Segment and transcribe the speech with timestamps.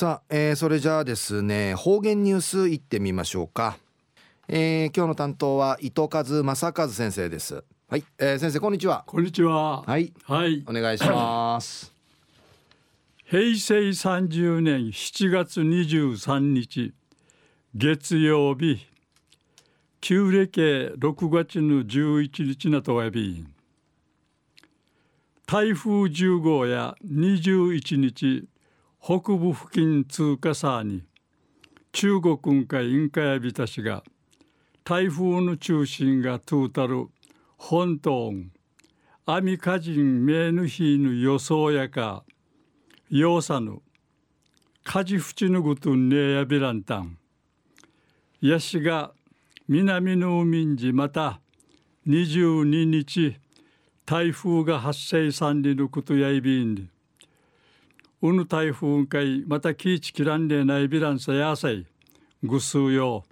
[0.00, 3.76] さあ、えー、それじゃあですね方言ニュースいってみましょうか、
[4.48, 7.62] えー、今日の担当は伊藤和正和先生です。
[7.86, 9.04] はい、えー、先生こんにちは。
[9.06, 9.82] こんにちは。
[9.82, 10.10] はい。
[10.24, 10.64] はい。
[10.66, 11.92] お願いします。
[13.26, 16.94] 平成30年7月23日
[17.74, 18.86] 月曜日
[20.00, 23.44] 旧暦6月の11日なとわび。
[25.44, 28.48] 台風10号や21日
[29.02, 31.02] 北部付近通過さに
[31.90, 34.04] 中国海インカヤビタシが
[34.84, 37.06] 台風の中心がトゥータル
[37.56, 38.30] 本島
[39.24, 42.24] アミカジンメヌヒーヌ予想やか
[43.08, 43.80] ヨーサヌ
[44.84, 47.16] カジフチヌグトンネヤビランタン
[48.42, 49.12] ヤシが
[49.66, 51.40] 南の海んじまた
[52.06, 53.38] 22日
[54.04, 56.90] 台風が発生さんりぬことやいびんり。
[58.22, 61.86] うぬ台風会またキーチキランレーナイビランサヤサイ
[62.42, 63.24] ぐすうよ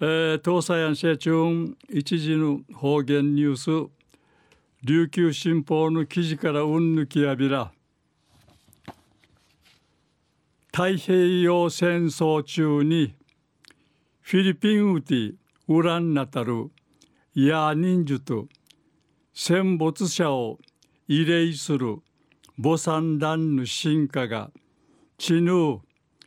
[0.00, 3.90] えー、東西安社中一時の方言ニュース。
[4.82, 7.72] 琉球新報の記事からうんぬきやびら。
[10.72, 13.14] 太平洋戦争中に
[14.20, 15.34] フィリピンウティ
[15.68, 16.70] ウランナタル
[17.34, 18.48] ヤーニンジュと
[19.32, 20.58] 戦没者を
[21.08, 22.02] 慰霊する。
[22.56, 24.50] ボサンダンヌ進化が
[25.18, 25.78] チヌー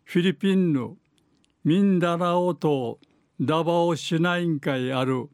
[0.04, 0.98] フィリピンの
[1.64, 3.00] ミンダラオ島
[3.40, 5.30] ダバオ市内会ある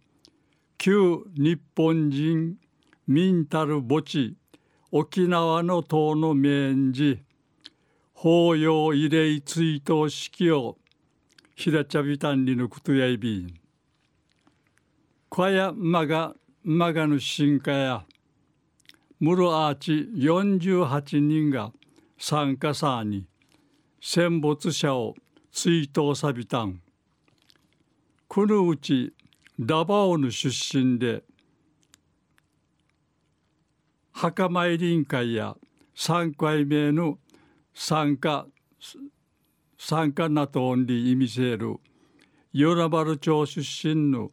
[0.77, 2.57] 旧日本人
[3.07, 4.35] 民たる墓地
[4.91, 7.19] 沖縄の島の面寺
[8.13, 10.77] 法要慰霊追悼式を
[11.55, 13.53] 平茶ビタンリのクトヤイビン。
[15.29, 18.05] 小屋マガマガの進化や
[19.23, 21.71] ムルアーチ48人が
[22.17, 23.25] 参加さに
[24.01, 25.15] 戦没者を
[25.49, 26.81] 追悼さびたん。
[28.27, 29.13] このうち
[29.57, 31.23] ダバオの出身で
[34.11, 35.55] 墓参り委員会や
[35.95, 37.17] 3回目の
[37.73, 38.45] 参加
[39.77, 41.77] 参加なとオンリー意味せる
[42.51, 44.31] 与那原町出身の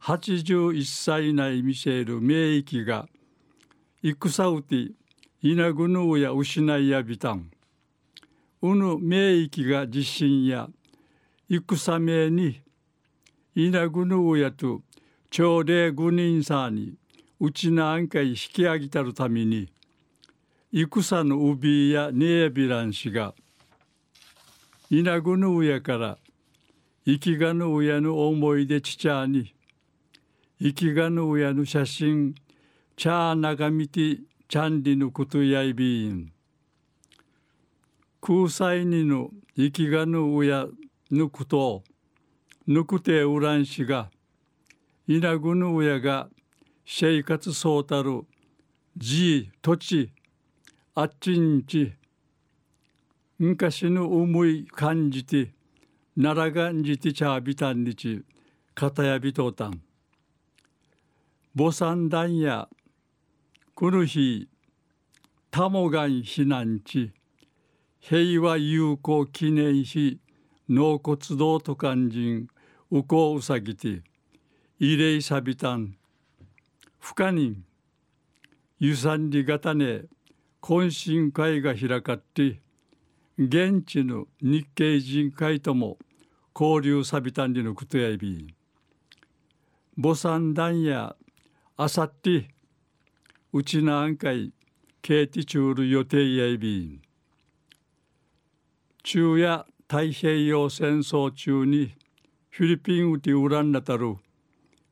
[0.00, 3.08] 81歳内見せる名域が
[4.02, 4.92] 戦うて
[5.42, 7.50] 稲ぐぬうや失いやびたん。
[8.62, 10.68] うぬ名域が地震や
[11.48, 12.60] 戦名に
[13.54, 14.82] 稲ぐぬうやと
[15.30, 16.94] 朝礼五人さに
[17.40, 19.68] うちなあんかい引き上げたるために
[20.72, 23.34] 戦の帯やネエビラン氏が
[24.90, 26.18] 稲ぐぬうやから
[27.04, 29.54] 生きがぬうやの思い出ちちゃに
[30.60, 32.34] 生きがぬうやの写真
[32.98, 36.32] チャーナガミティチャンリのことやいびん。
[38.20, 40.66] 空才にの生きがぬうや
[41.08, 41.84] ぬこと
[42.66, 44.10] ぬくてうらんしが
[45.06, 46.28] いなぐぬうやが
[46.84, 48.22] 生活そうたる
[48.96, 50.10] 地土地
[50.96, 51.92] あっちんち。
[53.38, 55.52] 昔の思い感じて
[56.20, 58.24] 奈良がんじてちゃびたんにち
[58.74, 59.80] かたやびとうたん。
[61.56, 62.68] 母産団や
[63.80, 64.48] この日
[65.52, 67.12] タモガン避難地
[68.00, 70.18] 平和友好記念碑
[70.68, 72.48] 納骨堂と肝心
[72.90, 74.02] うこうさぎて
[74.80, 75.94] 慰霊さびたん
[76.98, 77.62] 不可人
[78.80, 80.06] ゆさんりがたね
[80.60, 82.60] 懇親会が開かって
[83.38, 85.98] 現地の日系人会とも
[86.52, 88.52] 交流さびたんりのことやいび
[89.96, 91.14] 母産団や
[91.76, 92.48] あさって
[93.58, 94.52] うちなんかい
[95.02, 97.02] ケーティチュール予定やいびん。
[99.02, 101.92] 中夜太平洋戦争中に
[102.50, 104.14] フィリピンウティウランナタル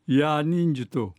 [0.08, 1.14] ヤーニンジュと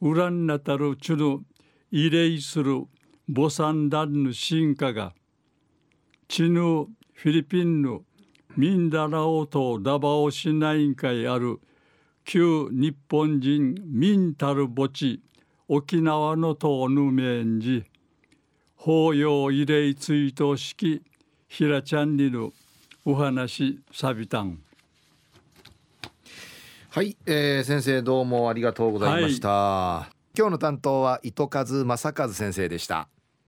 [0.00, 1.44] ウランナタルチュヌ
[1.92, 2.86] 慰霊する
[3.28, 5.12] ボサンダンヌ進化が
[6.26, 8.00] チヌフィリピンの
[8.56, 11.60] ミンダラオ島ダバオ市内会ある
[12.24, 15.20] 旧日本人ミンタル墓地
[15.70, 17.84] 沖縄の島の面寺
[18.74, 21.02] 法要慰霊追悼式
[21.46, 22.54] 平ちゃんにの
[23.04, 24.58] お話さびたん。
[26.88, 33.06] はい、えー、先生どうもありがとうございました、はい、今日の担当は糸数正和先生でした